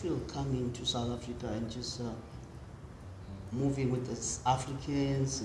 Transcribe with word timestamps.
feel 0.00 0.18
coming 0.32 0.72
to 0.72 0.86
South 0.86 1.10
Africa 1.10 1.48
and 1.48 1.68
just 1.68 2.00
uh, 2.00 2.04
moving 3.50 3.90
with 3.90 4.06
the 4.06 4.48
Africans? 4.48 5.42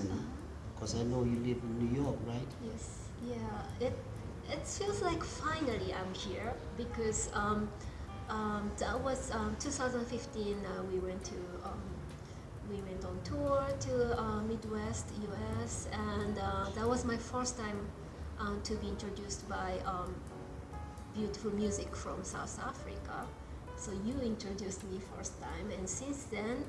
Because 0.74 0.94
I 0.94 1.02
know 1.02 1.24
you 1.24 1.38
live 1.38 1.60
in 1.62 1.78
New 1.82 2.02
York, 2.02 2.16
right? 2.26 2.50
Yes, 2.64 3.08
yeah. 3.26 3.86
It 3.86 3.96
it 4.50 4.66
feels 4.66 5.02
like 5.02 5.24
finally 5.24 5.92
I'm 5.92 6.14
here 6.14 6.52
because 6.76 7.30
um, 7.34 7.68
um, 8.28 8.70
that 8.78 9.00
was 9.00 9.30
um, 9.32 9.56
2015. 9.58 10.54
Uh, 10.64 10.82
we 10.92 10.98
went 11.00 11.24
to 11.24 11.38
um, 11.64 11.82
we 12.70 12.76
went 12.76 13.04
on 13.04 13.18
tour 13.24 13.66
to 13.80 14.20
uh, 14.20 14.40
Midwest 14.42 15.06
U.S. 15.22 15.88
and 15.92 16.38
uh, 16.38 16.70
that 16.76 16.88
was 16.88 17.04
my 17.04 17.16
first 17.16 17.58
time 17.58 17.80
um, 18.38 18.60
to 18.62 18.74
be 18.76 18.88
introduced 18.88 19.48
by 19.48 19.78
um, 19.84 20.14
beautiful 21.14 21.50
music 21.52 21.96
from 21.96 22.22
South 22.22 22.58
Africa. 22.60 23.26
So 23.76 23.92
you 24.04 24.14
introduced 24.22 24.84
me 24.84 25.00
first 25.16 25.40
time, 25.40 25.70
and 25.76 25.88
since 25.88 26.24
then 26.24 26.64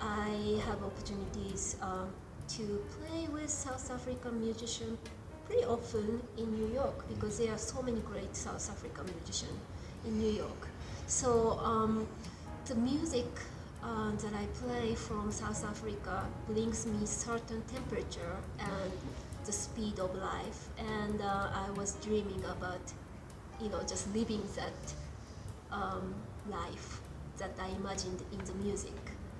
I 0.00 0.60
have 0.66 0.82
opportunities 0.82 1.76
um, 1.80 2.10
to 2.48 2.84
play 2.96 3.28
with 3.32 3.48
South 3.50 3.90
African 3.90 4.40
musicians 4.40 4.98
pretty 5.46 5.64
often 5.64 6.20
in 6.36 6.52
New 6.52 6.72
York 6.74 7.08
because 7.08 7.38
there 7.38 7.52
are 7.52 7.58
so 7.58 7.80
many 7.82 8.00
great 8.00 8.36
South 8.36 8.70
African 8.70 9.06
musicians 9.16 9.58
in 10.04 10.18
New 10.18 10.30
York. 10.30 10.68
So 11.06 11.58
um, 11.62 12.06
the 12.66 12.74
music 12.74 13.26
uh, 13.82 14.10
that 14.10 14.34
I 14.34 14.44
play 14.62 14.94
from 14.94 15.32
South 15.32 15.64
Africa 15.64 16.26
brings 16.48 16.86
me 16.86 17.06
certain 17.06 17.62
temperature 17.62 18.36
and 18.58 18.92
the 19.46 19.52
speed 19.52 19.98
of 19.98 20.14
life. 20.16 20.68
And 20.78 21.20
uh, 21.22 21.48
I 21.54 21.70
was 21.70 21.94
dreaming 22.04 22.44
about, 22.44 22.92
you 23.60 23.70
know, 23.70 23.80
just 23.88 24.14
living 24.14 24.42
that 24.56 24.94
um, 25.72 26.14
life 26.50 27.00
that 27.38 27.54
I 27.60 27.68
imagined 27.76 28.22
in 28.32 28.38
the 28.44 28.54
music. 28.64 28.94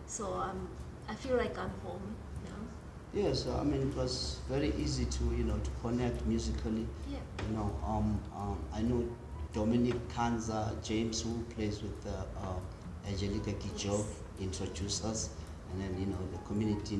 So 0.07 0.33
um, 0.35 0.69
I 1.09 1.15
feel 1.15 1.37
like 1.37 1.59
I'm 1.59 1.71
home. 1.85 2.15
Know? 2.45 3.23
Yes, 3.23 3.47
I 3.47 3.63
mean 3.65 3.89
it 3.89 3.97
was 3.97 4.39
very 4.49 4.73
easy 4.79 5.05
to 5.07 5.25
you 5.37 5.45
know 5.45 5.59
to 5.59 5.71
connect 5.83 6.25
musically. 6.27 6.87
Yeah. 7.11 7.19
You 7.49 7.57
know, 7.57 7.75
um, 7.87 8.21
um, 8.37 8.59
I 8.73 8.83
know 8.83 9.05
Dominic 9.53 9.97
Kanza, 10.09 10.73
James, 10.85 11.23
who 11.23 11.43
plays 11.55 11.83
with 11.83 12.07
uh, 12.07 12.11
uh, 12.47 13.09
Angelique 13.09 13.59
Kidjo, 13.59 13.97
Yes. 13.99 14.05
introduced 14.41 15.05
us, 15.05 15.31
and 15.73 15.81
then 15.81 15.99
you 15.99 16.07
know 16.07 16.19
the 16.33 16.39
community. 16.47 16.99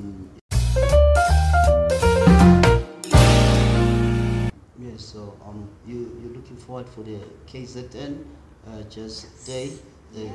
Yes, 4.81 5.05
so 5.05 5.37
um, 5.45 5.69
you 5.85 6.17
you're 6.21 6.33
looking 6.33 6.57
forward 6.57 6.87
for 6.89 7.01
the 7.03 7.19
KZN 7.47 8.23
uh, 8.67 8.81
just 8.89 9.45
day. 9.45 9.71
The, 10.13 10.27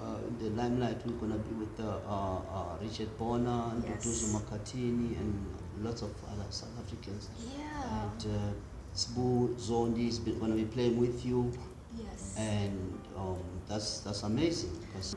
uh, 0.00 0.18
the 0.40 0.50
limelight, 0.50 0.98
we're 1.06 1.12
gonna 1.14 1.38
be 1.38 1.54
with 1.54 1.80
uh, 1.80 1.98
uh, 2.06 2.38
uh, 2.38 2.76
Richard 2.82 3.16
Bona 3.18 3.70
and 3.72 3.84
Yes. 3.84 4.04
Nduduzo 4.06 4.40
Makhathini 4.40 5.18
and 5.20 5.46
lots 5.82 6.02
of 6.02 6.10
other 6.32 6.46
South 6.50 6.76
Africans. 6.80 7.28
Yeah. 7.56 8.02
And 8.02 8.26
uh, 8.26 8.52
Sbu 8.94 9.54
Zondi 9.56 10.08
is 10.08 10.18
going 10.18 10.50
to 10.50 10.56
be 10.56 10.64
playing 10.64 10.98
with 10.98 11.24
you, 11.24 11.52
yes. 11.96 12.34
and 12.36 12.98
um, 13.16 13.38
that's 13.68 14.00
that's 14.00 14.22
amazing. 14.24 14.72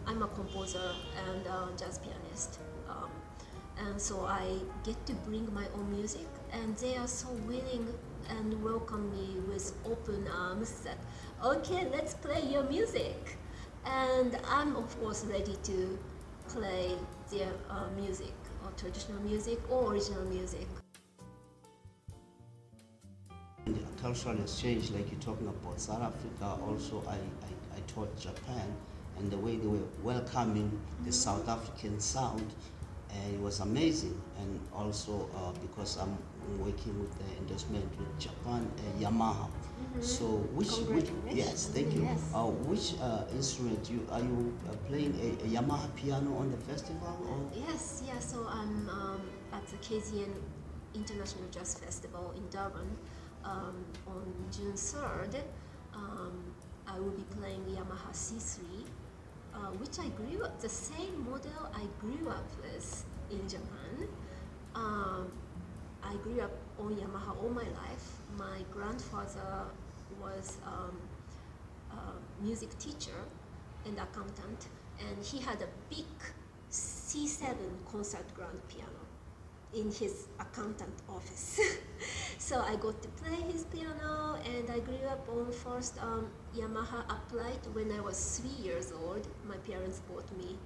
I'm 0.06 0.22
a 0.22 0.28
composer 0.28 0.92
and 1.28 1.46
a 1.48 1.70
jazz 1.78 1.98
pianist. 1.98 2.60
Um, 2.88 3.10
and 3.80 4.00
so 4.00 4.26
I 4.26 4.60
get 4.84 5.04
to 5.08 5.14
bring 5.26 5.52
my 5.54 5.66
own 5.74 5.92
music, 5.92 6.28
and 6.54 6.78
they 6.78 6.96
are 6.98 7.08
so 7.08 7.30
willing 7.48 7.88
and 8.30 8.64
welcome 8.64 9.10
me 9.12 9.40
with 9.48 9.74
open 9.86 10.28
arms 10.28 10.82
that, 10.82 10.98
okay, 11.44 11.88
let's 11.92 12.14
play 12.14 12.44
your 12.52 12.64
music. 12.64 13.38
And 13.86 14.38
I'm, 14.48 14.76
of 14.76 15.00
course, 15.00 15.26
ready 15.26 15.58
to 15.64 16.00
play 16.48 16.92
their 17.32 17.52
uh, 17.70 17.88
music, 17.96 18.34
or 18.64 18.72
traditional 18.78 19.22
music, 19.22 19.60
or 19.70 19.92
original 19.92 20.24
music. 20.26 20.68
in 23.66 23.74
the 23.74 24.02
cultural 24.02 24.40
exchange, 24.40 24.92
like 24.92 25.12
you're 25.12 25.20
talking 25.22 25.48
about 25.48 25.80
South 25.80 26.02
Africa, 26.02 26.62
also 26.66 27.04
I, 27.08 27.14
I, 27.14 27.78
I 27.78 27.80
taught 27.88 28.18
Japan, 28.20 28.74
and 29.18 29.32
the 29.32 29.38
way 29.38 29.56
they 29.56 29.68
were 29.68 29.80
welcoming 30.04 30.80
the 31.06 31.12
South 31.12 31.48
African 31.48 32.00
sound, 32.00 32.54
it 33.34 33.40
was 33.40 33.60
amazing. 33.60 34.20
And 34.40 34.60
also 34.74 35.30
uh, 35.36 35.52
because 35.62 35.98
I'm 35.98 36.18
working 36.60 37.00
with 37.00 37.14
the 37.18 37.38
endorsement 37.38 37.86
with 37.98 38.20
Japan, 38.20 38.70
uh, 38.78 39.00
Yamaha. 39.04 39.48
So 40.00 40.26
which, 40.56 40.72
which 40.90 41.10
yes, 41.30 41.68
thank 41.68 41.94
you. 41.94 42.04
Yes. 42.04 42.22
Uh, 42.34 42.46
which 42.70 42.94
uh, 43.02 43.24
instrument 43.36 43.90
you 43.90 44.08
are 44.12 44.20
you 44.20 44.54
uh, 44.70 44.76
playing 44.88 45.14
a, 45.20 45.44
a 45.44 45.62
Yamaha 45.62 45.94
piano 45.96 46.38
on 46.38 46.50
the 46.52 46.58
festival 46.58 47.18
or? 47.28 47.60
Yes, 47.68 48.04
yeah, 48.06 48.20
so 48.20 48.48
I'm 48.48 48.88
um, 48.90 49.22
at 49.52 49.66
the 49.68 49.78
KZN 49.78 50.32
International 50.96 51.44
Jazz 51.52 51.76
Festival 51.76 52.34
in 52.36 52.48
Durban 52.50 52.96
um, 53.44 53.84
on 54.08 54.34
June 54.52 54.74
3rd. 54.74 55.42
Um, 55.94 56.54
I 56.88 57.00
will 57.00 57.12
be 57.12 57.24
playing 57.40 57.64
Yamaha 57.66 58.12
C3, 58.12 58.81
uh, 59.62 59.72
which 59.78 60.00
I 60.00 60.08
grew 60.10 60.44
up, 60.44 60.60
the 60.60 60.70
same 60.70 61.26
model 61.30 61.70
I 61.74 61.84
grew 62.00 62.30
up 62.30 62.46
with 62.62 63.06
in 63.30 63.48
Japan. 63.48 64.08
Um, 64.76 65.32
I 66.04 66.16
grew 66.24 66.42
up 66.42 66.52
on 66.80 66.96
Yamaha 66.96 67.42
all 67.42 67.50
my 67.50 67.70
life. 67.84 68.08
My 68.38 68.60
grandfather 68.72 69.66
was 70.20 70.58
um, 70.66 70.98
a 71.92 72.44
music 72.44 72.78
teacher 72.80 73.22
and 73.86 73.98
accountant, 73.98 74.68
and 75.00 75.24
he 75.24 75.40
had 75.40 75.62
a 75.62 75.68
big 75.90 76.06
C7 76.72 77.56
concert 77.92 78.26
grand 78.36 78.60
piano 78.68 79.11
in 79.74 79.92
his 79.92 80.28
accountant 80.40 80.94
office. 81.10 81.60
so 82.38 82.60
I 82.60 82.76
got 82.76 83.02
to 83.02 83.10
play 83.10 83.42
his 83.52 83.64
piano, 83.66 84.38
and 84.46 84.70
I 84.70 84.80
grew 84.80 85.08
up 85.10 85.28
on 85.30 85.52
first 85.52 86.02
um, 86.02 86.28
Yamaha 86.56 87.04
upright 87.10 87.66
when 87.74 87.92
I 87.92 88.02
was 88.02 88.40
three 88.40 88.66
years 88.66 88.92
old. 88.92 89.28
My 89.48 89.58
parents 89.58 90.02
bought 90.10 90.30
me 90.38 90.58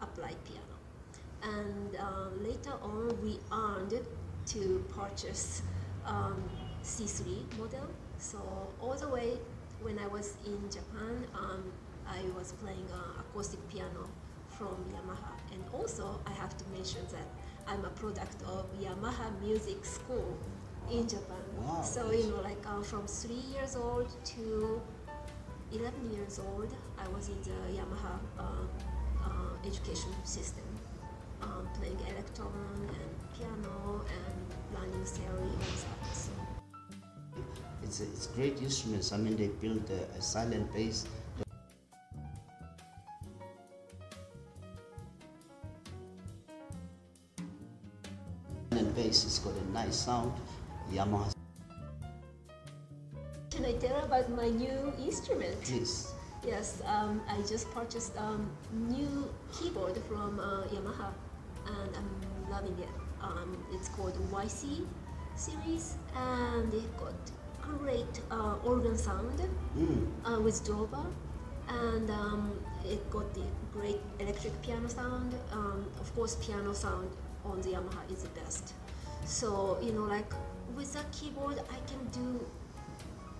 upright 0.00 0.36
piano, 0.44 0.76
and 1.42 1.96
uh, 1.96 2.28
later 2.40 2.74
on 2.82 3.16
we 3.22 3.38
earned 3.52 4.00
to 4.46 4.84
purchase 4.96 5.62
um, 6.06 6.42
C3 6.82 7.58
model. 7.58 7.86
So 8.18 8.38
all 8.80 8.94
the 8.94 9.08
way 9.08 9.38
when 9.80 9.98
I 9.98 10.08
was 10.08 10.36
in 10.44 10.58
Japan, 10.70 11.26
um, 11.34 11.62
I 12.06 12.22
was 12.36 12.52
playing 12.52 12.86
uh, 12.92 13.20
acoustic 13.20 13.60
piano 13.68 14.08
from 14.48 14.74
Yamaha. 14.90 15.38
And 15.52 15.62
also, 15.72 16.20
I 16.26 16.32
have 16.32 16.56
to 16.56 16.64
mention 16.74 17.02
that 17.12 17.26
I'm 17.68 17.84
a 17.84 17.90
product 17.90 18.42
of 18.44 18.64
Yamaha 18.80 19.28
Music 19.42 19.84
School 19.84 20.38
in 20.90 21.06
Japan. 21.06 21.36
Wow. 21.58 21.82
So, 21.82 22.10
you 22.12 22.24
know, 22.30 22.40
like 22.40 22.64
uh, 22.66 22.80
from 22.82 23.06
three 23.06 23.42
years 23.52 23.76
old 23.76 24.08
to 24.24 24.80
11 25.72 26.10
years 26.10 26.38
old, 26.38 26.72
I 26.98 27.06
was 27.08 27.28
in 27.28 27.36
the 27.42 27.78
Yamaha 27.78 28.18
uh, 28.38 28.42
uh, 29.22 29.66
education 29.66 30.14
system, 30.24 30.64
um, 31.42 31.68
playing 31.78 31.98
Electone 32.08 32.88
and 32.88 33.12
piano 33.36 34.02
and 34.16 34.74
learning 34.74 35.04
theory 35.04 35.52
and 35.52 35.60
that. 35.60 36.16
So, 36.16 36.30
It's, 37.82 38.00
it's 38.00 38.26
great 38.28 38.62
instruments. 38.62 39.12
I 39.12 39.18
mean, 39.18 39.36
they 39.36 39.48
build 39.48 39.90
a, 39.90 40.18
a 40.18 40.22
silent 40.22 40.72
bass. 40.72 41.06
Yamaha, 50.92 51.32
can 53.50 53.64
I 53.64 53.72
tell 53.74 54.04
about 54.04 54.30
my 54.30 54.48
new 54.48 54.92
instrument? 55.04 55.60
please. 55.62 56.12
Yes, 56.46 56.80
um, 56.86 57.20
I 57.28 57.36
just 57.42 57.70
purchased 57.72 58.16
um, 58.16 58.48
new 58.72 59.28
keyboard 59.52 59.98
from 60.08 60.38
uh, 60.38 60.62
Yamaha, 60.72 61.10
and 61.66 61.90
I'm 61.96 62.50
loving 62.50 62.78
it. 62.78 62.88
Um, 63.20 63.58
it's 63.72 63.88
called 63.88 64.14
YC 64.32 64.86
series, 65.34 65.96
and 66.16 66.72
it 66.72 66.96
got 66.96 67.14
great 67.60 68.20
uh, 68.30 68.54
organ 68.64 68.96
sound 68.96 69.42
Mm. 69.76 70.06
uh, 70.24 70.40
with 70.40 70.64
drawbar, 70.64 71.04
and 71.68 72.08
um, 72.10 72.52
it 72.86 73.10
got 73.10 73.34
the 73.34 73.42
great 73.72 74.00
electric 74.20 74.54
piano 74.62 74.88
sound. 74.88 75.34
Um, 75.52 75.84
of 76.00 76.14
course, 76.14 76.36
piano 76.36 76.72
sound 76.72 77.10
on 77.44 77.60
the 77.62 77.70
Yamaha 77.70 78.10
is 78.12 78.22
the 78.22 78.30
best. 78.40 78.72
So 79.26 79.76
you 79.82 79.92
know, 79.92 80.04
like 80.04 80.32
with 80.76 80.94
a 80.96 81.04
keyboard, 81.16 81.60
I 81.70 81.78
can 81.90 82.04
do 82.12 82.44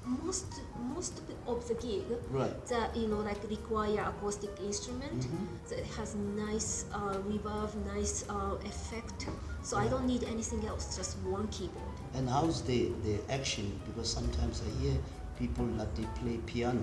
most 0.04 0.46
most 0.94 1.20
of 1.46 1.66
the 1.68 1.74
gig 1.74 2.04
Right. 2.30 2.66
that 2.68 2.96
you 2.96 3.08
know 3.08 3.18
like 3.20 3.42
require 3.50 4.00
acoustic 4.12 4.50
instrument 4.64 5.20
Mhm. 5.26 5.46
that 5.68 5.84
has 5.98 6.14
nice 6.14 6.86
uh, 6.94 7.16
reverb, 7.28 7.70
nice 7.94 8.24
uh, 8.28 8.56
effect. 8.64 9.26
So 9.62 9.76
I 9.76 9.86
don't 9.88 10.06
need 10.06 10.24
anything 10.24 10.64
else, 10.66 10.96
just 10.96 11.18
one 11.18 11.46
keyboard. 11.48 11.94
And 12.14 12.28
how's 12.28 12.62
the, 12.62 12.90
the 13.04 13.18
action? 13.28 13.78
Because 13.86 14.08
sometimes 14.10 14.62
I 14.66 14.70
hear 14.82 14.96
people 15.38 15.66
that 15.76 15.94
they 15.94 16.04
play 16.20 16.38
piano, 16.46 16.80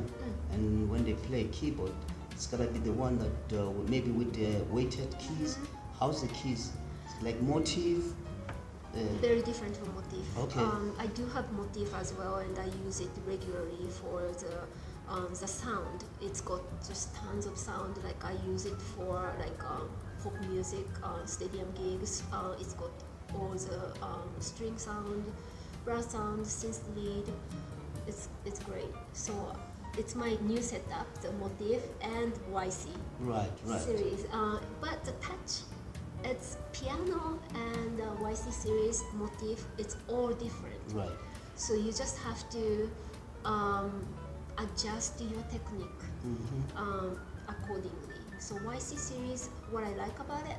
and 0.53 0.89
when 0.92 1.03
they 1.03 1.13
play 1.13 1.45
keyboard, 1.51 1.94
It's 2.36 2.47
gonna 2.47 2.68
be 2.68 2.80
the 2.80 2.92
one 2.92 3.18
that 3.24 3.57
uh, 3.57 3.71
maybe 3.88 4.12
with 4.12 4.33
the 4.36 4.59
weighted 4.69 5.07
keys. 5.18 5.57
How's 6.00 6.19
the 6.21 6.27
keys? 6.27 6.74
Like 7.21 7.39
motif? 7.42 8.03
Uh, 8.95 9.00
Very 9.19 9.42
different 9.42 9.75
from 9.75 9.94
motif. 9.94 10.38
Okay. 10.38 10.59
Um, 10.59 10.95
I 10.97 11.07
do 11.07 11.25
have 11.27 11.51
motif 11.51 11.94
as 11.95 12.13
well, 12.13 12.38
and 12.38 12.57
I 12.57 12.68
use 12.86 13.01
it 13.01 13.09
regularly 13.27 13.89
for 13.89 14.21
the 14.39 14.56
um, 15.13 15.27
the 15.30 15.47
sound. 15.47 16.03
It's 16.21 16.42
got 16.42 16.62
just 16.88 17.13
tons 17.15 17.45
of 17.45 17.57
sound. 17.57 17.97
Like 18.03 18.24
I 18.24 18.33
use 18.47 18.65
it 18.65 18.80
for 18.95 19.33
like 19.39 19.63
um, 19.63 19.89
pop 20.24 20.33
music, 20.50 20.88
uh, 21.03 21.25
stadium 21.25 21.68
gigs. 21.75 22.24
Uh, 22.31 22.56
it's 22.59 22.74
got 22.74 22.92
all 23.33 23.50
the 23.53 23.94
um, 24.01 24.30
string 24.39 24.77
sound, 24.77 25.25
brass 25.83 26.12
sound, 26.12 26.45
synth 26.45 26.80
lead. 26.95 27.25
It's 28.07 28.30
it's 28.45 28.59
great. 28.59 28.94
So 29.13 29.33
it's 29.97 30.15
my 30.15 30.38
new 30.42 30.62
setup, 30.62 31.07
the 31.21 31.31
motif 31.33 31.81
and 32.01 32.33
YC 32.53 32.88
right, 33.19 33.50
right. 33.65 33.81
series. 33.81 34.25
Uh, 34.31 34.59
but 34.81 35.03
the 35.06 35.12
touch, 35.13 35.63
it's 36.25 36.57
piano 36.74 37.39
and 37.54 38.01
uh, 38.01 38.06
YC 38.22 38.51
series 38.51 39.04
motif. 39.13 39.66
It's 39.77 39.95
all 40.07 40.30
different. 40.33 40.81
Right. 40.94 41.18
So 41.56 41.74
you 41.74 41.92
just 41.92 42.18
have 42.19 42.50
to 42.51 42.89
um, 43.45 44.06
adjust 44.57 45.22
your 45.22 45.44
technique 45.44 46.01
hmm 46.22 46.62
um, 46.75 47.18
accordingly. 47.48 48.19
So 48.39 48.56
YC 48.56 48.98
series, 48.98 49.50
what 49.72 49.83
I 49.83 49.94
like 49.95 50.19
about 50.19 50.45
it 50.48 50.57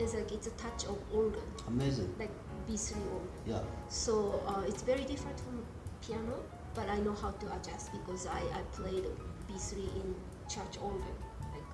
is 0.00 0.14
like 0.14 0.32
it's 0.32 0.46
a 0.46 0.50
touch 0.50 0.84
of 0.84 0.98
organ, 1.12 1.40
Amazing. 1.68 2.14
like 2.18 2.30
B3 2.68 2.96
organ. 3.12 3.28
Yeah. 3.46 3.60
So 3.88 4.42
uh, 4.46 4.62
it's 4.66 4.82
very 4.82 5.04
different 5.04 5.38
from 5.40 5.64
piano, 6.06 6.42
but 6.74 6.88
I 6.90 6.98
know 6.98 7.14
how 7.14 7.30
to 7.30 7.46
adjust 7.54 7.92
because 7.92 8.26
I, 8.26 8.40
I 8.58 8.60
played 8.72 9.04
B3 9.48 9.72
in 9.96 10.14
church 10.48 10.76
organ. 10.82 11.14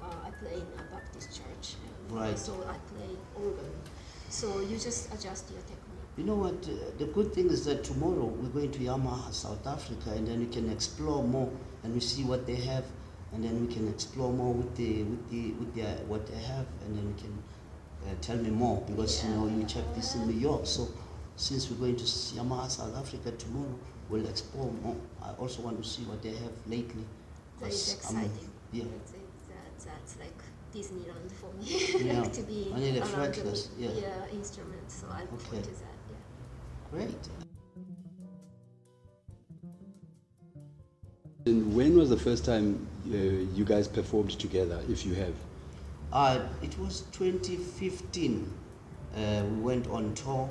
Uh, 0.03 0.27
I 0.27 0.31
play 0.31 0.55
in 0.55 0.67
a 0.81 0.83
Baptist 0.95 1.31
church, 1.37 1.77
and 1.87 2.19
Right. 2.19 2.39
so 2.39 2.53
I 2.69 2.77
play 2.93 3.17
organ. 3.37 3.73
So 4.31 4.61
you 4.61 4.79
just 4.79 5.13
adjust 5.15 5.51
your 5.51 5.61
technique. 5.63 6.09
You 6.17 6.25
know 6.25 6.35
what? 6.37 6.55
Uh, 6.69 6.91
the 6.99 7.07
good 7.07 7.33
thing 7.33 7.49
is 7.51 7.65
that 7.67 7.85
tomorrow 7.85 8.25
we're 8.27 8.49
going 8.51 8.73
to 8.73 8.79
Yamaha, 8.81 9.33
South 9.33 9.67
Africa, 9.67 10.11
and 10.11 10.27
then 10.27 10.41
we 10.41 10.47
can 10.47 10.69
explore 10.71 11.23
more 11.23 11.51
and 11.85 11.95
we 11.95 12.01
see 12.01 12.25
what 12.25 12.47
they 12.47 12.57
have, 12.57 12.85
and 13.33 13.45
then 13.45 13.67
we 13.67 13.73
can 13.73 13.89
explore 13.89 14.33
more 14.33 14.53
with 14.53 14.75
the 14.77 15.05
with 15.05 15.31
the 15.31 15.43
with 15.61 15.75
their 15.75 15.95
what 16.09 16.27
they 16.27 16.39
have, 16.39 16.67
and 16.85 16.97
then 16.99 17.07
we 17.15 17.21
can 17.23 17.33
uh, 18.07 18.15
tell 18.21 18.37
me 18.37 18.51
more 18.51 18.83
because 18.89 19.25
you 19.25 19.31
know 19.31 19.47
you 19.47 19.65
check 19.65 19.85
this 19.95 20.15
in 20.17 20.27
New 20.27 20.39
York. 20.49 20.67
So 20.67 20.89
since 21.37 21.71
we're 21.71 21.79
going 21.79 21.97
to 21.97 22.05
Yamaha, 22.05 22.69
South 22.71 22.97
Africa 22.97 23.31
tomorrow, 23.33 23.75
we'll 24.11 24.27
explore 24.27 24.71
more. 24.83 24.97
I 25.23 25.31
also 25.39 25.63
want 25.63 25.83
to 25.83 25.89
see 25.89 26.03
what 26.03 26.23
they 26.23 26.31
have 26.45 26.53
lately. 26.67 27.05
That 27.61 27.71
is 27.73 27.95
'cause 28.01 28.15
I'm- 28.15 28.25
exciting. 28.25 28.51
yeah. 28.73 28.85
It's, 29.87 30.03
it's, 30.03 30.15
that, 30.15 30.19
that's 30.19 30.19
like 30.19 30.39
Disneyland 30.75 31.31
for 31.33 31.53
me. 31.55 32.05
Yeah. 32.07 32.21
like 32.21 32.33
to 32.39 32.43
be 32.43 32.73
I 32.75 32.79
need 32.79 32.97
a 32.97 33.01
around 33.01 33.35
the 33.35 33.41
fretless, 33.41 33.69
yeah. 33.79 33.89
instruments. 34.33 34.95
So 34.95 35.07
I 35.11 35.21
look 35.21 35.33
Okay. 35.35 35.45
forward 35.45 35.65
to 35.65 35.71
that. 35.71 35.99
Yeah. 36.11 36.91
Great. 36.91 37.29
And 41.47 41.75
when 41.75 41.97
was 41.97 42.09
the 42.09 42.17
first 42.17 42.45
time 42.45 42.87
uh, 43.11 43.17
you 43.17 43.65
guys 43.65 43.89
performed 43.89 44.31
together, 44.39 44.81
if 44.89 45.05
you 45.05 45.15
have? 45.15 45.35
Uh, 46.13 46.41
it 46.63 46.79
was 46.79 47.03
2015. 47.13 48.53
Uh, 49.17 49.43
we 49.51 49.61
went 49.61 49.89
on 49.89 50.15
tour 50.15 50.49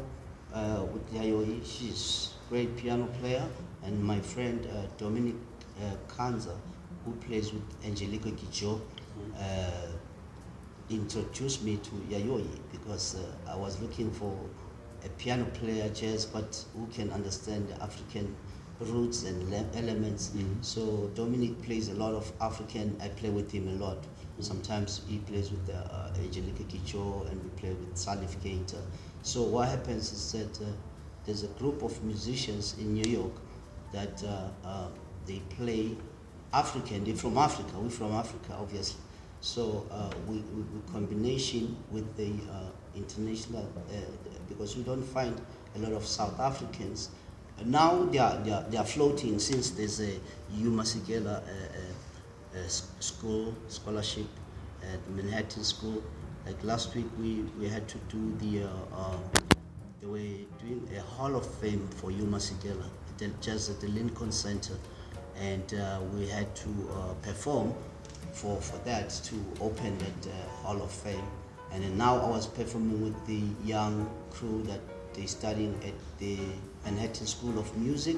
uh, 0.54 0.84
with 0.92 1.14
Yayoi. 1.14 1.62
She's 1.66 2.34
a 2.46 2.50
great 2.50 2.76
piano 2.76 3.06
player, 3.20 3.48
and 3.84 4.04
my 4.04 4.20
friend 4.20 4.68
uh, 4.68 4.88
Dominic 4.98 5.36
uh, 5.80 5.96
Kanza, 6.14 6.58
who 7.06 7.14
plays 7.14 7.54
with 7.54 7.64
Angelique 7.86 8.36
Kidjo, 8.36 8.82
uh, 9.38 9.88
introduced 10.90 11.64
me 11.64 11.78
to 11.78 11.92
Yayoi 12.10 12.48
because 12.72 13.16
uh, 13.16 13.52
I 13.52 13.56
was 13.56 13.82
looking 13.82 14.12
for 14.12 14.38
a 15.06 15.10
piano 15.10 15.46
player, 15.46 15.90
jazz, 15.90 16.26
but 16.26 16.64
who 16.76 16.88
can 16.88 17.12
understand 17.12 17.68
the 17.70 17.82
African 17.82 18.36
roots 18.80 19.24
and 19.24 19.50
le- 19.50 19.66
elements. 19.76 20.32
So 20.62 21.12
Dominic 21.16 21.62
plays 21.62 21.90
a 21.90 21.94
lot 21.94 22.14
of 22.14 22.32
African. 22.42 22.98
I 23.02 23.08
play 23.10 23.30
with 23.30 23.52
him 23.52 23.68
a 23.68 23.84
lot. 23.84 23.98
Sometimes 24.40 25.02
he 25.08 25.20
plays 25.20 25.52
with 25.52 25.70
uh, 25.70 26.10
Angelique 26.18 26.68
Kidjo 26.68 27.30
and 27.30 27.44
we 27.44 27.50
play 27.52 27.70
with 27.70 27.94
Salif 27.96 28.36
Keita. 28.44 28.82
So 29.22 29.44
what 29.44 29.70
happens 29.70 30.12
is 30.12 30.32
that 30.32 30.66
uh, 30.66 30.70
there's 31.26 31.44
a 31.44 31.48
group 31.48 31.84
of 31.84 32.04
musicians 32.04 32.76
in 32.80 32.94
New 32.94 33.06
York 33.06 33.34
that 33.94 34.24
uh, 34.24 34.68
uh, 34.68 34.88
they 35.28 35.40
play 35.50 35.96
African. 36.54 37.04
They're 37.04 37.16
from 37.16 37.38
Africa. 37.38 37.74
We're 37.78 37.90
from 37.90 38.14
Africa, 38.14 38.58
obviously. 38.60 39.00
So 39.42 39.88
uh, 39.90 40.12
we, 40.28 40.38
we, 40.38 40.62
we 40.62 40.92
combination 40.94 41.76
with 41.90 42.16
the 42.16 42.32
uh, 42.52 42.70
international 42.96 43.68
uh, 43.90 43.96
because 44.48 44.78
we 44.78 44.84
don't 44.84 45.02
find 45.04 45.40
a 45.76 45.80
lot 45.80 45.94
of 45.94 46.06
South 46.06 46.40
Africans. 46.40 47.10
Now 47.66 48.06
they 48.06 48.20
are, 48.20 48.38
they 48.44 48.52
are, 48.52 48.64
they 48.70 48.78
are 48.78 48.86
floating 48.86 49.40
since 49.40 49.72
there's 49.72 50.00
a 50.00 50.20
Masekela 50.56 51.26
uh, 51.28 51.40
uh, 51.40 52.60
uh, 52.60 52.68
school 52.68 53.56
scholarship 53.68 54.28
at 54.84 55.10
Manhattan 55.10 55.64
School. 55.64 56.04
Like 56.46 56.64
last 56.64 56.94
week, 56.96 57.06
we, 57.20 57.42
we 57.60 57.68
had 57.68 57.88
to 57.88 57.98
do 58.10 58.36
the 58.40 58.68
uh, 58.68 59.18
they 60.02 60.08
were 60.08 60.18
doing 60.60 60.88
a 60.96 61.02
Hall 61.02 61.36
of 61.36 61.46
Fame 61.56 61.88
for 61.96 62.12
Hugh 62.12 62.26
Masekela, 62.26 62.86
just 63.42 63.70
at 63.72 63.80
the 63.82 63.88
Lincoln 63.88 64.32
Center, 64.32 64.74
and 65.40 65.72
we 66.14 66.28
had 66.28 66.56
to 66.56 67.16
perform 67.22 67.74
for, 68.32 68.60
for 68.62 68.78
that 68.86 69.10
to 69.10 69.36
open 69.62 69.98
that 69.98 70.28
uh, 70.28 70.50
Hall 70.64 70.82
of 70.82 70.92
Fame. 70.92 71.24
And 71.72 71.84
then 71.84 71.98
now 71.98 72.18
I 72.18 72.30
was 72.30 72.48
performing 72.48 73.02
with 73.04 73.28
the 73.28 73.42
young 73.66 74.10
crew 74.32 74.64
that 74.64 74.80
they 75.14 75.26
studying 75.26 75.80
at 75.86 75.94
the 76.20 76.38
Manhattan 76.86 77.28
School 77.28 77.58
of 77.60 77.78
Music, 77.78 78.18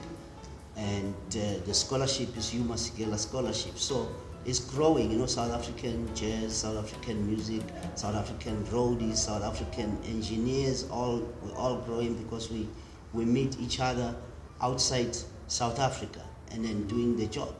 and 0.76 1.14
uh, 1.30 1.64
the 1.66 1.74
scholarship 1.74 2.36
is 2.38 2.50
Hugh 2.50 2.62
Masekela 2.62 3.18
Scholarship. 3.18 3.78
So 3.78 4.10
it's 4.46 4.60
growing, 4.60 5.12
you 5.12 5.18
know, 5.18 5.26
South 5.26 5.52
African 5.52 6.14
jazz, 6.16 6.58
South 6.58 6.78
African 6.78 7.26
music, 7.28 7.62
South 7.96 8.16
African 8.16 8.64
roadies, 8.66 9.18
South 9.18 9.44
African 9.44 9.98
engineers, 10.06 10.90
all 10.90 11.22
we're 11.42 11.56
all 11.56 11.78
growing 11.78 12.16
because 12.16 12.52
we 12.52 12.68
we 13.14 13.26
meet 13.26 13.60
each 13.60 13.80
other 13.80 14.16
outside 14.62 15.16
South 15.48 15.80
Africa 15.80 16.22
and 16.52 16.66
then 16.66 16.88
doing 16.88 17.16
the 17.16 17.28
job. 17.28 17.54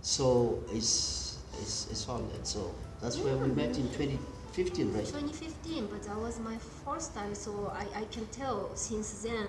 So 0.00 0.62
it's 0.72 1.23
it's, 1.60 1.88
it's 1.90 2.08
all 2.08 2.18
that. 2.18 2.46
So 2.46 2.74
that's 3.00 3.18
where 3.18 3.36
we 3.36 3.48
met 3.48 3.76
in 3.76 3.88
2015, 3.90 4.92
right? 4.92 5.04
2015, 5.04 5.86
but 5.86 6.02
that 6.04 6.16
was 6.16 6.38
my 6.40 6.56
first 6.84 7.14
time, 7.14 7.34
so 7.34 7.72
I, 7.74 8.00
I 8.00 8.04
can 8.06 8.26
tell 8.26 8.74
since 8.74 9.22
then 9.22 9.48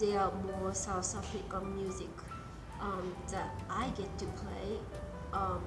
there 0.00 0.20
are 0.20 0.32
more 0.32 0.74
South 0.74 1.16
African 1.16 1.74
music 1.76 2.10
um, 2.80 3.14
that 3.30 3.50
I 3.68 3.88
get 3.90 4.16
to 4.18 4.26
play 4.26 4.78
um, 5.32 5.62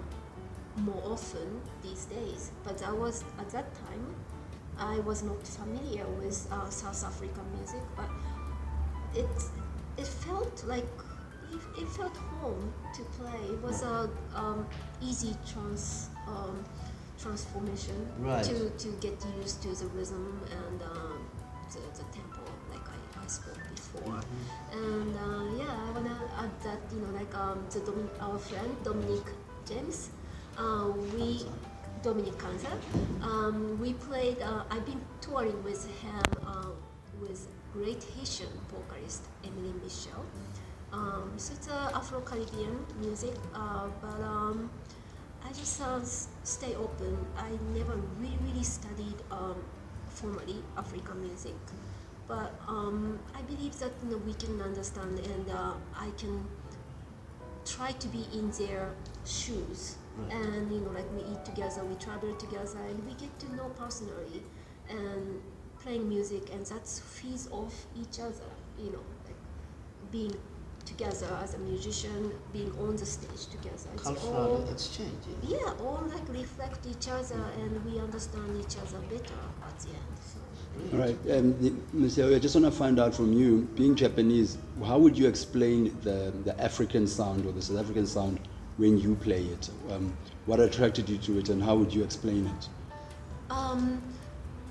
more 0.78 1.02
often 1.06 1.62
these 1.84 2.06
days. 2.06 2.52
But 2.64 2.82
I 2.84 2.94
was 2.94 3.24
at 3.40 3.50
that 3.50 3.74
time 3.76 4.16
I 4.78 5.00
was 5.00 5.22
not 5.22 5.46
familiar 5.46 6.06
with 6.08 6.48
uh, 6.52 6.70
South 6.70 7.04
African 7.04 7.44
music, 7.58 7.82
but 7.96 8.10
it 9.14 9.28
it 9.98 10.08
felt 10.08 10.64
like 10.66 10.88
it, 11.52 11.82
it 11.82 11.88
felt 11.90 12.16
home 12.40 12.74
to 12.96 13.02
play. 13.18 13.40
It 13.54 13.62
was 13.62 13.84
a 13.84 14.10
um, 14.36 14.68
easy 15.02 15.36
trans 15.46 16.10
um, 16.28 16.64
transformation 17.22 18.08
Right. 18.18 18.44
to 18.44 18.70
to 18.70 18.88
get 19.00 19.18
used 19.38 19.62
to 19.64 19.70
the 19.76 19.86
rhythm 19.88 20.42
and 20.50 20.82
um, 20.82 21.20
the, 21.72 21.80
the 21.98 22.04
tempo, 22.12 22.42
like 22.70 22.86
I, 22.90 23.24
I 23.24 23.28
spoke 23.28 23.60
before. 23.76 24.20
And 24.72 25.16
uh, 25.16 25.64
yeah, 25.64 25.74
I 25.88 25.92
wanna 25.92 26.18
add 26.38 26.54
that 26.64 26.80
you 26.94 27.00
know 27.02 27.12
like 27.14 27.34
um, 27.36 27.66
the 27.70 27.82
our 28.22 28.40
friend 28.40 28.76
Dominic 28.84 29.26
James, 29.68 30.10
uh, 30.58 30.88
we 31.14 31.46
Dominic 32.02 32.38
Kanza, 32.38 32.74
um, 33.22 33.80
we 33.80 33.94
played. 33.94 34.42
Uh, 34.42 34.64
I've 34.72 34.86
been 34.86 35.02
touring 35.22 35.64
with 35.64 35.86
him 36.02 36.26
uh, 36.46 36.72
with 37.22 37.48
great 37.74 38.04
Haitian 38.16 38.50
vocalist 38.70 39.24
Emeline 39.44 39.82
Michel. 39.84 40.26
Um, 40.94 41.32
so 41.38 41.54
it's 41.54 41.70
uh, 41.70 41.92
Afro-Caribbean 41.96 42.86
music, 43.00 43.36
uh, 43.56 43.88
but 44.02 44.20
um, 44.22 44.70
I 45.44 45.50
just 45.54 45.82
uh, 45.82 46.02
stay 46.44 46.76
open. 46.76 47.18
I 47.38 47.50
never 47.74 47.96
really, 48.20 48.38
really 48.44 48.64
studied 48.64 49.16
um, 49.32 49.56
formally 50.10 50.58
African 50.78 51.22
music, 51.22 51.56
but 52.28 52.54
um, 52.68 53.20
I 53.34 53.42
believe 53.44 53.80
that 53.80 53.92
you 54.04 54.12
know, 54.12 54.18
we 54.18 54.34
can 54.34 54.62
understand 54.62 55.20
and 55.20 55.50
uh, 55.50 55.74
I 55.96 56.10
can 56.18 56.46
try 57.66 57.92
to 57.92 58.08
be 58.08 58.26
in 58.34 58.52
their 58.52 58.90
shoes. 59.26 59.96
Right. 60.18 60.34
And 60.34 60.72
you 60.74 60.82
know, 60.82 60.92
like 60.92 61.10
we 61.16 61.22
eat 61.22 61.46
together, 61.46 61.86
we 61.86 61.96
travel 61.96 62.36
together, 62.36 62.80
and 62.90 63.06
we 63.08 63.14
get 63.14 63.38
to 63.40 63.56
know 63.56 63.70
personally 63.80 64.44
and 64.90 65.42
playing 65.80 66.10
music, 66.10 66.54
and 66.54 66.66
that 66.66 66.86
feeds 66.86 67.48
off 67.50 67.86
each 67.96 68.20
other. 68.20 68.52
You 68.78 68.92
know, 68.92 69.04
like 69.26 70.12
being 70.12 70.36
together 70.92 71.38
as 71.44 71.54
a 71.54 71.58
musician, 71.60 72.32
being 72.54 72.72
on 72.80 72.96
the 72.96 73.06
stage 73.06 73.46
together. 73.48 73.90
It's 73.94 74.04
Cultural 74.04 74.36
all, 74.36 74.70
exchange. 74.70 75.12
yeah. 75.48 75.58
yeah, 75.58 75.74
all 75.86 76.04
like 76.14 76.28
reflect 76.30 76.86
each 76.86 77.08
other 77.08 77.44
and 77.60 77.86
we 77.86 78.00
understand 78.00 78.60
each 78.60 78.78
other 78.78 79.00
better 79.10 79.42
at 79.68 79.80
the 79.80 79.90
end. 79.90 80.18
So. 80.32 80.40
All 80.94 81.00
right, 81.00 81.18
um, 81.38 81.60
the- 81.62 81.74
Ms. 81.94 82.18
Yao, 82.18 82.30
I 82.30 82.40
just 82.40 82.56
want 82.56 82.66
to 82.66 82.72
find 82.72 83.00
out 83.00 83.14
from 83.16 83.34
you, 83.34 83.68
being 83.76 83.96
Japanese, 83.96 84.58
how 84.86 84.98
would 85.00 85.18
you 85.18 85.28
explain 85.28 85.98
the, 86.02 86.34
the 86.46 86.60
African 86.62 87.08
sound 87.08 87.46
or 87.46 87.52
the 87.52 87.62
South 87.62 87.80
African 87.80 88.06
sound 88.06 88.40
when 88.78 88.98
you 88.98 89.16
play 89.16 89.44
it? 89.44 89.70
Um, 89.92 90.16
what 90.46 90.60
attracted 90.60 91.10
you 91.10 91.18
to 91.20 91.40
it 91.40 91.50
and 91.50 91.62
how 91.62 91.76
would 91.76 91.94
you 91.94 92.04
explain 92.04 92.48
it? 92.48 92.70
Um, 93.50 94.02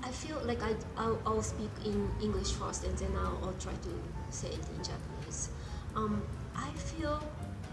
I 0.03 0.09
feel 0.09 0.41
like 0.45 0.61
I, 0.63 0.73
I'll, 0.97 1.19
I'll 1.25 1.43
speak 1.43 1.69
in 1.85 2.09
English 2.21 2.51
first 2.53 2.83
and 2.83 2.97
then 2.97 3.11
I'll, 3.17 3.39
I'll 3.43 3.55
try 3.59 3.73
to 3.73 3.91
say 4.29 4.47
it 4.49 4.65
in 4.75 4.83
Japanese. 4.83 5.49
Um, 5.95 6.21
I 6.55 6.69
feel 6.71 7.21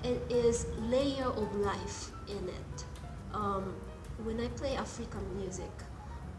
it 0.04 0.20
is 0.30 0.66
layer 0.80 1.26
of 1.26 1.54
life 1.56 2.10
in 2.28 2.48
it. 2.48 2.84
Um, 3.32 3.75
when 4.25 4.40
I 4.40 4.48
play 4.48 4.76
African 4.76 5.22
music, 5.38 5.70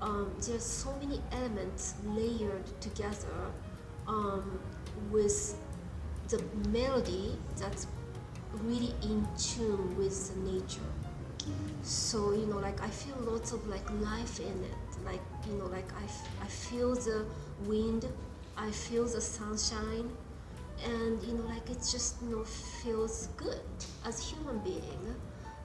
um, 0.01 0.31
there's 0.45 0.63
so 0.63 0.93
many 1.01 1.21
elements 1.31 1.95
layered 2.05 2.65
together 2.81 3.51
um, 4.07 4.59
with 5.11 5.55
the 6.29 6.41
melody 6.69 7.37
that's 7.57 7.87
really 8.63 8.93
in 9.03 9.27
tune 9.37 9.97
with 9.97 10.33
the 10.33 10.51
nature. 10.51 10.91
So 11.81 12.33
you 12.33 12.45
know, 12.45 12.59
like 12.59 12.81
I 12.81 12.89
feel 12.89 13.15
lots 13.19 13.51
of 13.51 13.65
like 13.67 13.89
life 14.01 14.39
in 14.39 14.63
it. 14.63 15.05
Like 15.05 15.21
you 15.47 15.53
know, 15.53 15.65
like 15.65 15.89
I, 15.93 16.43
I 16.43 16.47
feel 16.47 16.95
the 16.95 17.25
wind, 17.65 18.05
I 18.57 18.69
feel 18.71 19.05
the 19.05 19.21
sunshine, 19.21 20.11
and 20.85 21.21
you 21.23 21.33
know, 21.33 21.45
like 21.45 21.69
it 21.69 21.79
just 21.79 22.21
you 22.21 22.29
know 22.29 22.43
feels 22.43 23.27
good 23.37 23.61
as 24.05 24.19
human 24.19 24.59
being, 24.59 25.15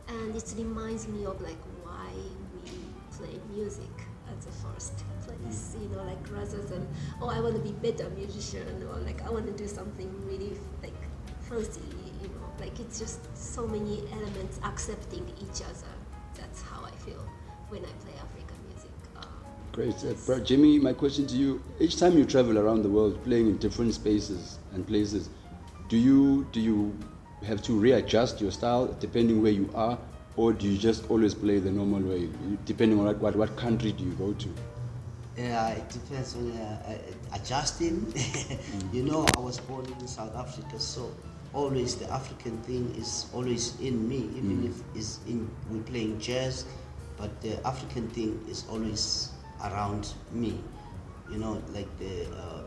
and 0.09 0.37
it 0.37 0.54
reminds 0.56 1.09
me 1.09 1.25
of 1.25 1.40
like 1.40 1.59
why 1.83 2.11
we 2.62 2.71
play 3.16 3.40
music 3.54 3.94
at 4.28 4.40
the 4.40 4.52
first 4.52 5.04
place. 5.23 5.76
You 5.80 5.88
know, 5.88 6.02
like 6.02 6.30
rather 6.33 6.62
than 6.62 6.87
oh 7.21 7.28
I 7.28 7.40
want 7.40 7.54
to 7.56 7.61
be 7.61 7.73
better 7.73 8.09
musician 8.11 8.66
or 8.90 8.99
like 9.00 9.23
I 9.23 9.30
want 9.30 9.47
to 9.47 9.52
do 9.52 9.68
something 9.68 10.11
really 10.26 10.52
like 10.83 10.94
fancy. 11.40 11.80
You 12.23 12.28
know, 12.28 12.47
like 12.59 12.78
it's 12.80 12.99
just 12.99 13.21
so 13.37 13.66
many 13.66 14.02
elements 14.12 14.59
accepting 14.64 15.26
each 15.40 15.62
other. 15.62 15.94
That's 16.35 16.62
how 16.62 16.85
I 16.85 16.90
feel 17.04 17.25
when 17.68 17.85
I 17.85 17.92
play. 18.04 18.14
Um, 18.21 18.28
Great. 19.75 20.04
Uh, 20.04 20.38
Jimmy, 20.38 20.78
my 20.78 20.93
question 20.93 21.26
to 21.26 21.35
you, 21.35 21.61
each 21.81 21.99
time 21.99 22.16
you 22.16 22.25
travel 22.25 22.61
around 22.61 22.83
the 22.83 22.88
world 22.88 23.21
playing 23.25 23.49
in 23.49 23.57
different 23.57 23.93
spaces 23.93 24.61
and 24.73 24.87
places, 24.87 25.31
do 25.88 25.97
you, 25.97 26.47
do 26.52 26.61
you 26.61 26.97
have 27.45 27.61
to 27.62 27.73
readjust 27.73 28.40
your 28.40 28.52
style 28.52 28.87
depending 29.00 29.43
where 29.43 29.50
you 29.50 29.69
are 29.75 29.99
or 30.37 30.52
do 30.52 30.69
you 30.69 30.78
just 30.78 31.11
always 31.11 31.35
play 31.35 31.59
the 31.59 31.73
normal 31.73 32.00
way, 32.02 32.28
depending 32.66 33.00
on 33.00 33.19
what, 33.19 33.35
what, 33.35 33.57
country 33.57 33.90
do 33.90 34.04
you 34.04 34.12
go 34.12 34.33
to? 34.35 34.49
Yeah, 35.37 35.71
it 35.71 35.88
depends 35.88 36.37
on 36.37 36.52
uh, 36.52 36.83
uh, 36.87 37.37
adjusting. 37.37 38.14
you 38.93 39.02
know, 39.02 39.26
I 39.37 39.40
was 39.40 39.59
born 39.59 39.87
in 39.87 40.07
South 40.07 40.37
Africa, 40.37 40.78
so 40.78 41.12
always 41.52 41.97
the 41.97 42.09
African 42.12 42.59
thing 42.59 42.95
is 42.97 43.26
always 43.35 43.75
in 43.81 44.09
me, 44.09 44.28
even 44.37 44.69
if 44.69 44.97
it's 44.97 45.19
in 45.26 45.50
we 45.69 45.81
playing 45.81 46.21
jazz, 46.21 46.64
but 47.16 47.40
the 47.40 47.59
African 47.66 48.09
thing 48.11 48.40
is 48.49 48.64
always 48.71 49.31
around 49.62 50.12
me. 50.32 50.61
You 51.30 51.38
know, 51.38 51.62
like 51.73 51.88
the 51.99 52.26
uh, 52.37 52.62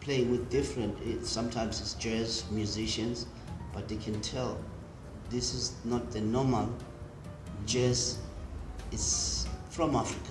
playing 0.00 0.30
with 0.30 0.50
different. 0.50 0.98
It, 1.02 1.26
sometimes 1.26 1.80
it's 1.80 1.94
jazz 1.94 2.44
musicians, 2.50 3.26
but 3.72 3.88
they 3.88 3.96
can 3.96 4.20
tell 4.20 4.58
this 5.30 5.54
is 5.54 5.72
not 5.84 6.10
the 6.10 6.20
normal 6.20 6.72
jazz. 7.66 8.18
It's 8.92 9.46
from 9.70 9.96
Africa 9.96 10.30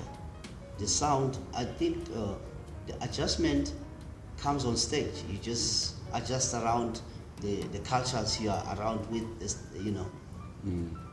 the 0.77 0.87
sound, 0.87 1.37
I 1.55 1.63
think 1.63 1.97
uh, 2.15 2.33
the 2.87 3.03
adjustment 3.03 3.73
comes 4.37 4.65
on 4.65 4.75
stage. 4.75 5.13
You 5.29 5.37
just 5.37 5.95
adjust 6.13 6.53
around 6.53 7.01
the, 7.41 7.61
the 7.67 7.79
cultures 7.79 8.39
you 8.41 8.49
are 8.49 8.77
around 8.77 9.09
with, 9.11 9.39
this, 9.39 9.57
you 9.79 9.91
know. 9.91 10.05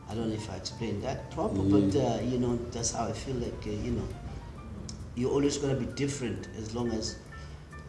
I 0.09 0.15
don't 0.15 0.29
know 0.29 0.35
if 0.35 0.49
I 0.49 0.55
explained 0.55 1.03
that 1.03 1.31
proper, 1.31 1.61
but 1.61 1.95
uh, 1.95 2.19
you 2.21 2.37
know, 2.37 2.57
that's 2.71 2.91
how 2.91 3.05
I 3.05 3.13
feel 3.13 3.35
like, 3.35 3.65
uh, 3.65 3.69
you 3.69 3.91
know, 3.91 4.07
you're 5.15 5.31
always 5.31 5.57
going 5.57 5.73
to 5.77 5.79
be 5.79 5.91
different 5.93 6.47
as 6.57 6.73
long 6.73 6.91
as 6.91 7.17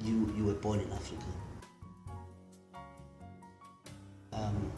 you, 0.00 0.32
you 0.36 0.44
were 0.44 0.54
born 0.54 0.80
in 0.80 0.92
Africa. 0.92 1.24
Um, 4.32 4.72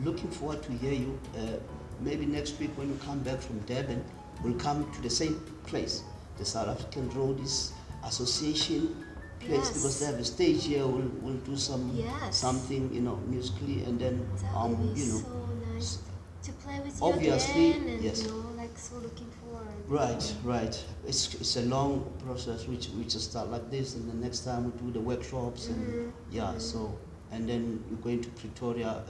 looking 0.00 0.30
forward 0.30 0.62
to 0.64 0.72
hear 0.72 0.92
you. 0.92 1.18
Uh, 1.36 1.56
maybe 2.00 2.26
next 2.26 2.58
week 2.60 2.70
when 2.76 2.88
you 2.88 2.98
come 3.04 3.20
back 3.20 3.40
from 3.40 3.58
Durban, 3.60 4.04
we'll 4.42 4.54
come 4.54 4.90
to 4.92 5.02
the 5.02 5.10
same 5.10 5.40
place, 5.66 6.02
the 6.38 6.44
South 6.44 6.68
African 6.68 7.08
Roadies 7.10 7.72
Association 8.04 8.94
place, 9.40 9.58
Yes. 9.58 9.72
because 9.72 10.00
they 10.00 10.06
have 10.06 10.18
a 10.18 10.24
stage 10.24 10.64
here. 10.64 10.86
We'll, 10.86 11.10
we'll 11.20 11.42
do 11.44 11.56
some 11.56 11.90
Yes. 11.94 12.36
something, 12.38 12.92
you 12.92 13.00
know, 13.00 13.16
musically, 13.26 13.82
and 13.84 13.98
then, 13.98 14.26
um, 14.54 14.72
you 14.94 15.06
know, 15.06 15.18
so 15.18 15.48
nice 15.72 15.98
to 16.44 16.52
play 16.52 16.78
with 16.80 17.00
you 17.00 17.06
obviously, 17.06 17.70
again, 17.70 17.88
and 17.88 18.02
yes. 18.04 18.22
you 18.22 18.28
know, 18.30 18.44
like 18.56 18.76
so 18.78 18.96
looking 18.96 19.26
forward. 19.40 19.45
Right, 19.88 20.34
right. 20.42 20.84
It's, 21.06 21.34
it's 21.34 21.56
a 21.56 21.62
long 21.62 22.10
process. 22.24 22.66
which 22.66 22.88
we 22.90 23.04
just 23.04 23.30
start 23.30 23.50
like 23.50 23.70
this, 23.70 23.94
and 23.94 24.10
the 24.10 24.16
next 24.16 24.40
time 24.40 24.64
we 24.64 24.72
do 24.80 24.90
the 24.92 25.00
workshops, 25.00 25.68
and 25.68 25.86
Mhm, 25.86 26.12
yeah. 26.32 26.52
mhm. 26.54 26.60
So, 26.60 26.98
and 27.30 27.48
then 27.48 27.84
you're 27.88 27.98
going 28.00 28.20
to 28.22 28.28
Pretoria, 28.30 28.88
uh, 28.88 29.04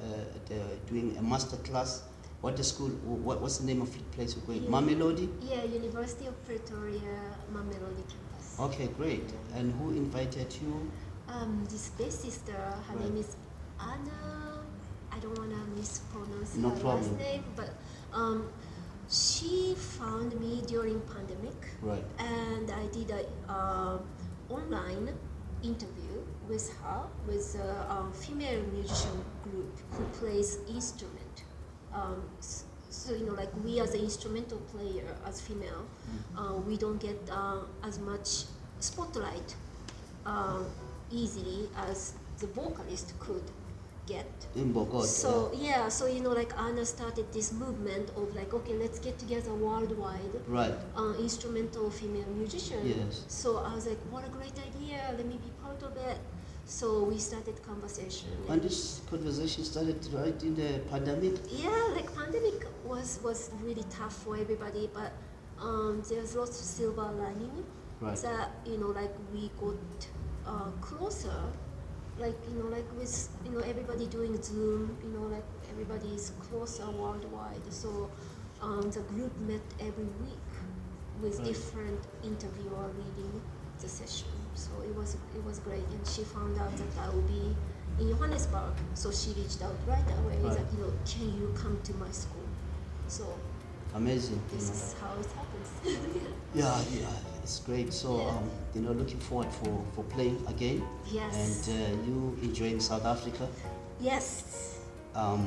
the, 0.49 0.61
doing 0.91 1.17
a 1.19 1.23
master 1.23 1.57
class. 1.59 2.03
What 2.43 2.57
the 2.57 2.65
school? 2.65 2.91
What, 3.25 3.41
what's 3.41 3.57
the 3.59 3.67
name 3.67 3.81
of 3.81 3.91
the 3.93 4.03
place 4.15 4.37
we're 4.37 4.47
going? 4.59 4.71
Mamelodi. 4.71 5.29
Yeah, 5.41 5.65
University 5.65 6.27
of 6.27 6.35
Pretoria, 6.45 7.17
Mamelodi 7.53 8.05
campus. 8.13 8.61
Okay, 8.61 8.89
great. 8.99 9.25
And 9.55 9.73
who 9.81 9.91
invited 9.93 10.55
you? 10.63 10.91
Um, 11.29 11.65
this 11.71 11.89
bass 11.99 12.17
sister, 12.21 12.53
her 12.53 12.95
Right. 12.97 13.05
name 13.07 13.17
is 13.17 13.35
Anna. 13.81 14.61
I 15.11 15.19
don't 15.19 15.37
wanna 15.39 15.65
mispronounce 15.75 16.55
No 16.57 16.69
her 16.71 16.77
problem. 16.81 17.03
last 17.17 17.19
name, 17.19 17.45
but 17.57 17.71
um, 18.13 18.49
she 19.09 19.75
found 19.77 20.39
me 20.41 20.63
during 20.67 21.01
pandemic, 21.03 21.57
Right. 21.83 22.05
and 22.19 22.71
I 22.71 22.87
did 22.89 23.11
a 23.11 23.25
uh, 23.53 23.99
online 24.49 25.15
interview 25.63 26.23
with 26.49 26.73
her 26.79 27.03
with 27.27 27.57
a 27.57 27.93
um, 27.93 28.13
female 28.13 28.63
musician 28.73 29.25
group 29.45 29.79
who 29.93 30.05
plays 30.19 30.59
instrument. 30.69 31.45
Um, 31.93 32.23
so 32.41 33.15
you 33.15 33.27
know, 33.27 33.33
like 33.35 33.51
we 33.65 33.81
as 33.81 33.95
an 33.95 34.01
instrumental 34.01 34.59
player, 34.73 35.17
as 35.27 35.41
female, 35.41 35.87
uh, 36.37 36.55
we 36.67 36.77
don't 36.77 36.99
get 36.99 37.19
uh, 37.31 37.61
as 37.85 37.99
much 37.99 38.45
spotlight 38.81 39.55
uh, 40.25 40.63
easily 41.11 41.69
as 41.77 42.15
the 42.39 42.47
vocalist 42.49 43.19
could 43.19 43.43
get. 44.07 44.27
In 44.55 44.73
Bogota. 44.73 45.05
So 45.07 45.51
yeah, 45.55 45.89
so 45.89 46.07
you 46.07 46.21
know, 46.21 46.31
like 46.31 46.53
Anna 46.59 46.85
started 46.85 47.27
this 47.33 47.53
movement 47.53 48.11
of 48.17 48.35
like, 48.35 48.55
okay, 48.55 48.75
let's 48.75 48.99
get 48.99 49.19
together 49.19 49.53
worldwide 49.55 50.35
Right. 50.47 50.75
uh, 50.97 51.15
instrumental 51.19 51.91
female 51.91 52.29
musician. 52.37 52.81
Yes. 52.85 53.25
So 53.29 53.59
I 53.59 53.75
was 53.75 53.87
like, 53.87 53.99
what 54.11 54.25
a 54.25 54.29
great 54.31 54.55
idea! 54.71 55.01
Let 55.17 55.27
me 55.27 55.37
be 55.37 55.51
part 55.63 55.83
of 55.83 55.97
it. 55.97 56.19
So 56.65 57.05
we 57.05 57.19
started 57.19 57.63
conversation. 57.63 58.31
And 58.49 58.61
this 58.63 59.01
conversation 59.09 59.63
started 59.65 59.99
right 60.13 60.43
in 60.43 60.55
the 60.57 60.81
pandemic. 60.91 61.35
yeah, 61.51 61.89
like 61.95 62.13
pandemic 62.15 62.67
was 62.85 63.21
was 63.23 63.51
really 63.63 63.85
tough 63.91 64.15
for 64.25 64.37
everybody, 64.37 64.91
but 64.93 65.13
um, 65.61 66.03
there's 66.09 66.35
lots 66.35 66.59
of 66.61 66.67
silver 66.67 67.09
lining. 67.19 67.65
Right. 68.01 68.17
That 68.19 68.51
you 68.67 68.79
know, 68.79 68.89
like 68.89 69.15
we 69.33 69.51
got 69.61 70.09
uh, 70.47 70.71
closer, 70.81 71.39
like 72.19 72.37
you 72.49 72.63
know, 72.63 72.69
like 72.69 72.87
with 72.99 73.29
you 73.45 73.51
know 73.53 73.61
everybody 73.61 74.07
doing 74.07 74.41
Zoom, 74.43 74.97
you 75.03 75.11
know, 75.11 75.27
like 75.27 75.45
everybody 75.71 76.09
is 76.15 76.33
closer 76.49 76.89
worldwide. 76.91 77.61
So 77.71 78.11
um, 78.63 78.91
the 78.91 79.01
group 79.01 79.37
met 79.41 79.61
every 79.81 80.05
week 80.25 80.39
with 81.23 81.39
Right. 81.39 81.49
different 81.49 82.01
interviewer 82.25 82.91
leading 82.97 83.41
the 83.81 83.89
session. 83.89 84.29
So 84.55 84.71
it 84.83 84.95
was 84.95 85.17
it 85.35 85.45
was 85.45 85.59
great, 85.61 85.87
and 85.89 86.07
she 86.07 86.23
found 86.25 86.59
out 86.59 86.75
that 86.77 86.93
I 87.01 87.09
would 87.15 87.27
be 87.29 87.55
in 88.01 88.09
Johannesburg. 88.09 88.75
So 88.95 89.11
she 89.11 89.31
reached 89.33 89.63
out 89.63 89.77
right 89.87 90.09
away. 90.21 90.37
Right. 90.43 90.57
That 90.57 90.73
you 90.73 90.79
know, 90.85 90.93
can 91.05 91.29
you 91.39 91.53
come 91.55 91.79
to 91.85 91.95
my 91.95 92.11
school? 92.11 92.49
So 93.09 93.25
Amazing. 93.95 94.41
you 94.51 94.57
this 94.59 94.69
know. 94.69 94.75
is 94.75 94.95
how 95.01 95.13
it 95.21 95.27
happens. 95.37 95.69
Yeah, 96.55 96.81
yeah, 96.91 97.07
it's 97.47 97.61
great. 97.61 97.93
So, 97.93 98.09
Yeah. 98.19 98.29
um, 98.35 98.51
you 98.75 98.81
know, 98.83 98.93
looking 99.01 99.21
forward 99.29 99.51
for, 99.59 99.73
for 99.95 100.03
playing 100.15 100.39
again. 100.49 100.83
Yes. 101.21 101.35
And 101.43 101.63
uh, 101.77 102.07
you 102.07 102.17
enjoying 102.43 102.81
South 102.81 103.07
Africa. 103.15 103.47
yes. 104.01 104.81
Um, 105.15 105.47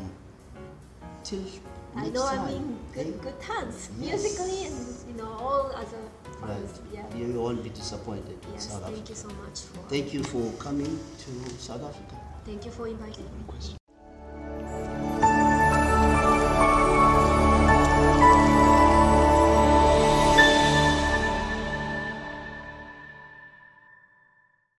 till 1.24 1.44
I 1.96 2.01
next 2.03 2.13
know 2.15 2.25
time. 2.25 2.39
I'm 2.39 2.56
in 2.56 2.77
good, 2.96 3.08
eh? 3.08 3.24
good 3.25 3.39
hands 3.50 3.89
Yes. 4.00 4.24
musically 4.24 4.60
and 4.68 4.77
you 5.10 5.15
know 5.22 5.32
all 5.46 5.65
other 5.82 6.03
Right. 6.41 6.74
Yeah. 6.94 7.03
You, 7.18 7.25
you 7.34 7.39
won't 7.41 7.62
be 7.63 7.70
disappointed 7.82 8.38
in 8.48 8.53
Yes. 8.53 8.70
South 8.70 8.84
Thank 8.84 9.03
Africa. 9.03 9.10
you 9.12 9.15
so 9.25 9.29
much 9.44 9.58
for. 9.70 9.79
Thank 9.94 10.13
you 10.15 10.24
for 10.24 10.44
coming 10.65 10.94
to 11.24 11.32
South 11.68 11.84
Africa. 11.84 12.15
Thank 12.46 12.65
you 12.65 12.72
for 12.72 12.88
inviting 12.88 13.25
me. 13.36 13.44
Question. 13.48 13.78